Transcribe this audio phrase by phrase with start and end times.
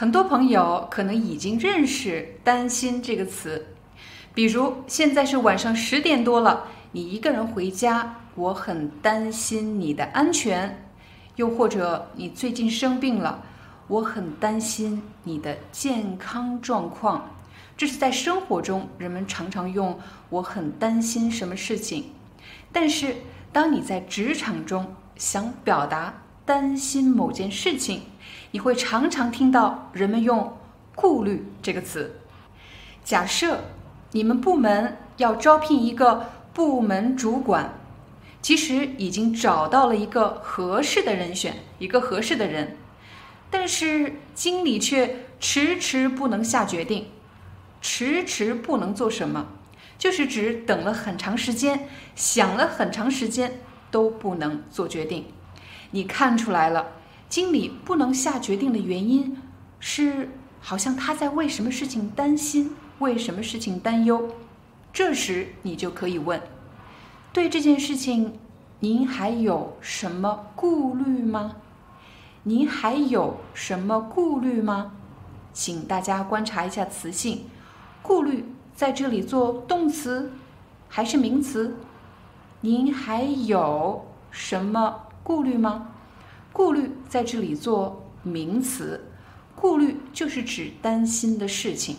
[0.00, 3.66] 很多朋友可能已经认识“担心”这个词，
[4.32, 10.70] 比如现在是晚上十点多了，你一个人回家，我很担心你的安全；
[11.36, 13.42] 又或者你最近生病了，
[13.88, 17.34] 我很担心你的健康状况。
[17.76, 22.06] 这是在生活中人们常常用“我很担心什么事情”，
[22.72, 23.16] 但是
[23.52, 28.02] 当你在职场中想表达担心某件事情，
[28.50, 30.58] 你会常常听到人们用
[30.96, 32.16] “顾虑”这个词。
[33.04, 33.60] 假设
[34.10, 37.72] 你们部门要招聘一个部门主管，
[38.42, 42.76] 其实已经找到了一个合适的人选，一个合适的人，
[43.48, 47.06] 但是经理却迟迟不能下决定，
[47.80, 49.46] 迟迟不能做什么，
[49.96, 53.60] 就是指等了很长时间，想了很长时间
[53.92, 55.26] 都不能做决定。
[55.90, 56.92] 你看出来了。
[57.28, 59.38] 经理不能下决定的原因
[59.78, 64.30] 是，好像他在为什么事情担心，为什么事情担忧。
[64.92, 66.42] 这时你就可以问：
[67.32, 68.36] 对这件事情，
[68.80, 71.52] 您还有什么顾虑吗？
[72.42, 74.90] 您还有什么顾虑吗？
[75.52, 77.44] 请大家观察一下词性，
[78.02, 80.32] 顾虑在这里做动词
[80.88, 81.76] 还是名词？
[82.62, 85.88] 您还有什么顾虑吗？
[86.52, 89.06] 顾虑在这里做名词，
[89.54, 91.96] 顾虑就是指担心的事情。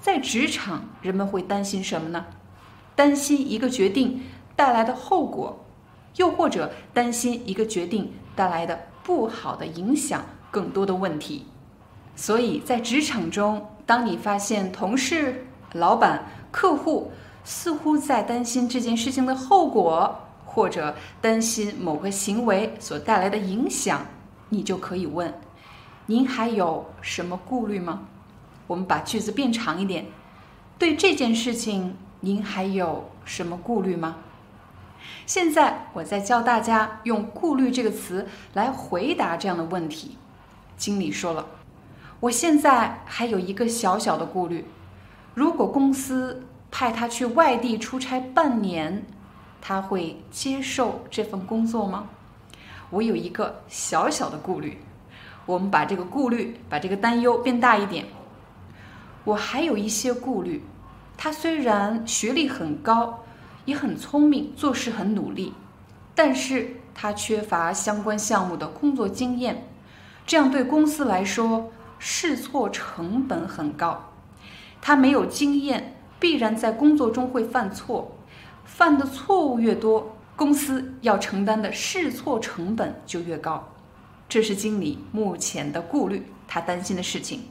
[0.00, 2.26] 在职场，人们会担心什么呢？
[2.94, 4.20] 担心一个决定
[4.54, 5.64] 带来的后果，
[6.16, 11.46] 又或者担心一个决定带来的不好的影响，更多的问题。
[12.14, 17.10] 所以在职场中，当你发现同事、老板、客户
[17.42, 20.20] 似乎在担心这件事情的后果，
[20.54, 24.04] 或者担心某个行为所带来的影响，
[24.50, 25.32] 你就可以问
[26.06, 28.02] ：“您还有什么顾虑吗？”
[28.68, 30.06] 我们把句子变长一点，
[30.78, 34.16] 对这件事情您还有什么顾虑吗？
[35.24, 40.18] 现在我在教大家用“顾虑”这个词来回答这样的问题。
[40.76, 41.46] 经理说了
[42.20, 44.66] ：“我现在还有一个小小的顾虑，
[45.34, 49.02] 如果公司派他去外地出差半年。”
[49.62, 52.08] 他会接受这份工作吗？
[52.90, 54.78] 我有一个小小的顾虑。
[55.46, 58.04] 我们把这个顾虑，把这个担忧变大一点。
[59.24, 60.64] 我还有一些顾虑。
[61.16, 63.24] 他虽然学历很高，
[63.64, 65.52] 也很聪明，做事很努力，
[66.14, 69.68] 但是他缺乏相关项目的工作经验，
[70.26, 74.10] 这样对公司来说试错成本很高。
[74.80, 78.16] 他没有经验，必然在工作中会犯错。
[78.74, 83.68] 犯的错误越多，公司要承担的试错成本就越高，
[84.30, 87.42] 这是经理目前的顾虑，他担心的事情。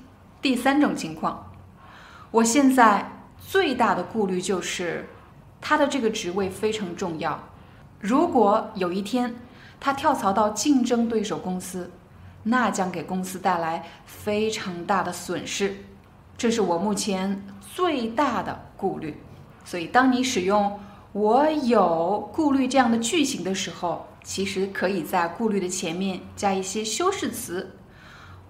[0.42, 1.52] 第三种情况，
[2.32, 5.08] 我现在最大的顾虑就是，
[5.62, 7.40] 他的这个职位非常重要，
[8.00, 9.36] 如果有一天
[9.80, 11.92] 他跳槽到竞争对手公司，
[12.42, 15.78] 那将给公司带来非常大的损失，
[16.36, 17.46] 这是我目前
[17.76, 19.22] 最大的顾虑。
[19.64, 20.80] 所以，当你使用。
[21.14, 27.76] 我有顾虑这样的句型的时候，其实可以在顾虑的前面加一些修饰词。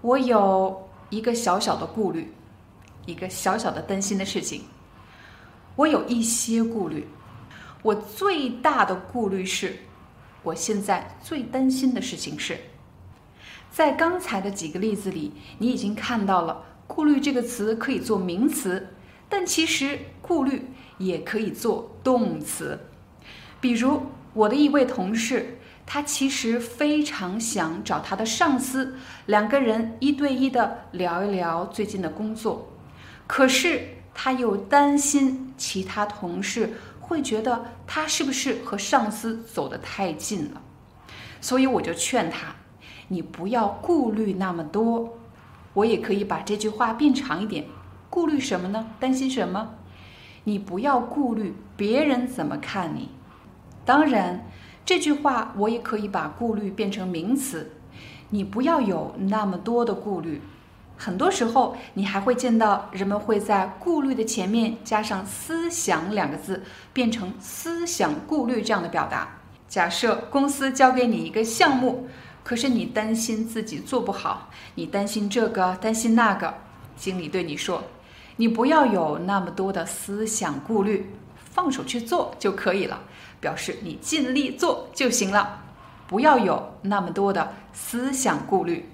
[0.00, 2.32] 我有一个小小的顾虑，
[3.04, 4.62] 一个小小的担心的事情。
[5.74, 7.08] 我有一些顾虑，
[7.82, 9.76] 我最大的顾虑是，
[10.44, 12.56] 我现在最担心的事情是。
[13.72, 18.86] 在刚才的几个例子里，你已经看到了“顾虑”这个词可以做名词，
[19.28, 20.68] 但其实顾虑。
[21.02, 22.78] 也可以做动词，
[23.60, 24.02] 比如
[24.34, 28.96] 我的一位同事，他其实非常想找他的上司，
[29.26, 32.68] 两个人一对一的聊一聊最近的工作，
[33.26, 40.62] 可是他又担心其他同事会觉得他是不是和上司走得太近了，
[41.40, 42.54] 所以我就劝他，
[43.08, 45.18] 你不要顾虑那么多。
[45.74, 47.64] 我也可以把这句话变长一点，
[48.10, 48.90] 顾虑什么呢？
[49.00, 49.74] 担心什么？
[50.44, 53.08] 你不要顾虑别人怎么看你。
[53.84, 54.46] 当然，
[54.84, 57.72] 这句话我也可以把顾虑变成名词。
[58.30, 60.40] 你不要有那么多的顾虑，
[60.96, 66.62] 很多时候，你还会见到人们会在“顾虑”的前面加上“思想”两个字，
[66.92, 69.28] 变成“思想顾虑”这样的表达。
[69.68, 72.08] 假设公司交给你一个项目，
[72.42, 76.54] 可是你担心自己做不好，你担心这个，担心那个，
[76.96, 77.82] 经理对你说
[78.36, 83.00] ：“你不要有那么多的思想顾虑，放手去做就可以了。”
[83.42, 85.58] 表示你尽力做就行了，
[86.06, 88.88] 不要有那么多的思想顾虑。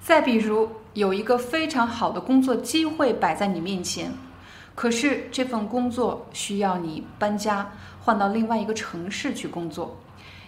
[0.00, 4.10] 再比如，有一个非常好的工作机会摆在你面前，
[4.74, 7.70] 可是这份工作需要你搬家，
[8.00, 9.98] 换到另外一个城市去工作。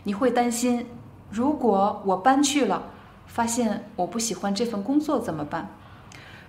[0.05, 0.87] 你会担心，
[1.31, 2.83] 如果我搬去了，
[3.27, 5.69] 发现我不喜欢这份工作怎么办？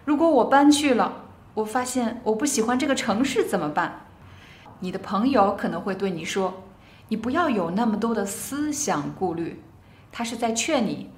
[0.06, 1.23] 如果我搬去了，
[1.56, 4.06] 我发现我不喜欢这个城市怎么办？
[4.80, 6.64] 你的朋友可能会对你说
[7.10, 9.62] ：“你不要有那么多的思想顾虑。”
[10.12, 11.10] 他是在劝你。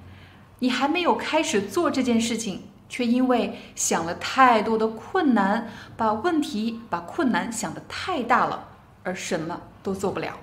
[0.60, 5.68] 你还没有开始做这件事情，却因为想了太多的困难，
[5.98, 8.68] 把问题、把困难想得太大了，
[9.04, 10.38] 而什么都做不了。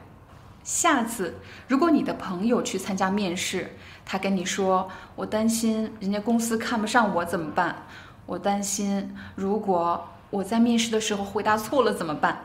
[0.62, 1.36] 下次，
[1.66, 3.72] 如果你的朋友去参加面试，
[4.04, 7.86] 他跟你说：“我担心人家公司看不上我怎么办？
[8.26, 12.44] 我担心如果我在面试的时候回答错了怎么办？”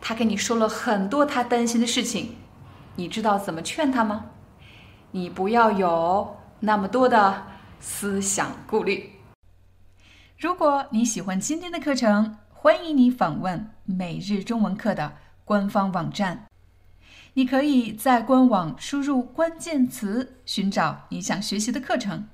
[0.00, 2.36] 他跟你说了很多他担心的事情，
[2.96, 4.26] 你知道怎么劝他吗？
[5.12, 6.36] 你不要有。
[6.64, 7.42] 那么多的
[7.80, 9.10] 思想顾虑。
[10.38, 15.14] 如果你喜欢今天的课程，欢迎你访问每日中文课的
[15.44, 16.46] 官方网站。
[17.34, 22.28] 你可以在官网输入关键词，寻找你想学习的课程。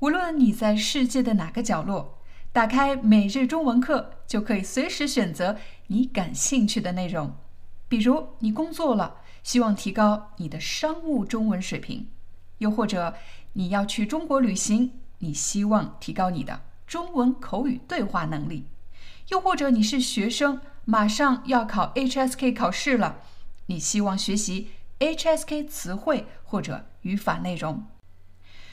[0.00, 2.18] 无论你在世界的哪个角落，
[2.52, 5.56] 打开每日中文课，就可以随时选择
[5.88, 7.34] 你感兴趣的内容。
[7.88, 12.08] 比如，你工作了，希望提高你的商务中文水平。
[12.58, 13.14] 又或者
[13.54, 18.66] 你要去中国旅行，你希望提高你的中文口语对话能力；
[19.30, 23.22] 又或者你是学生，马上要考 HSK 考试了，
[23.66, 24.70] 你希望学习
[25.00, 27.84] HSK 词汇或者语法内容。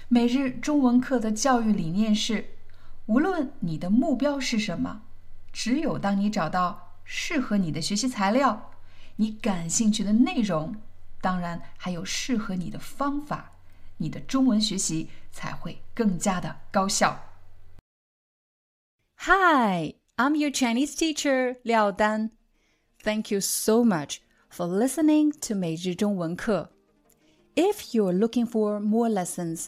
[0.07, 2.57] 每日中文课的教育理念是：
[3.07, 5.01] 无论你的目标是什么，
[5.51, 8.71] 只有当你找到适合你的学习材料、
[9.15, 10.75] 你感兴趣的内容，
[11.21, 13.53] 当然还有适合你的方法。
[13.97, 17.17] 你的中文学习才会更加的高效。
[19.21, 22.31] Hi, I'm your Chinese teacher Liao Dan.
[23.01, 24.17] Thank you so much
[24.49, 26.71] for listening to 每日中文课.
[27.55, 29.67] If you're looking for more lessons,